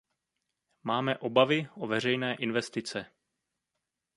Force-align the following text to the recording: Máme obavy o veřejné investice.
Máme 0.83 1.17
obavy 1.17 1.67
o 1.75 1.87
veřejné 1.87 2.35
investice. 2.35 3.11